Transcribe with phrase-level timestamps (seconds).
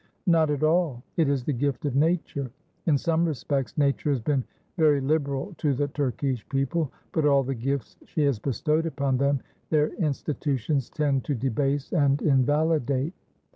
[0.25, 2.49] Not at all; it is the gift of nature.
[2.87, 4.43] In some respects nature has been
[4.75, 9.41] very liberal to the Turkish people; but all the gifts she has bestowed upon them,
[9.69, 13.13] their institutions tend to debase and invalidate.